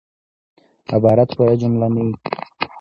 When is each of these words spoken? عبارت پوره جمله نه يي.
عبارت 0.95 1.29
پوره 1.37 1.55
جمله 1.61 1.87
نه 1.95 2.01
يي. 2.05 2.11